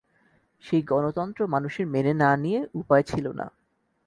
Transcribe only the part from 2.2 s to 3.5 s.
না নিয়ে উপায় ছিল না।